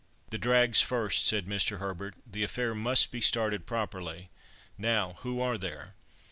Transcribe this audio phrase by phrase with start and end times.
[0.31, 1.77] "The drags first," said Mr.
[1.77, 5.93] Herbert, "the affair must be started properly—now, who are there?